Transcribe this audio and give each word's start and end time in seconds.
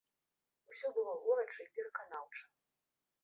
Усё 0.71 0.87
было 0.95 1.13
горача 1.27 1.61
і 1.65 1.67
пераканаўча. 1.77 2.45